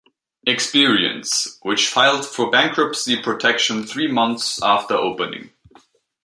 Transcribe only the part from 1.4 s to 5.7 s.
which filed for bankruptcy protection three months after opening.